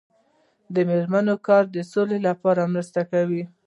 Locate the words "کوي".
3.11-3.43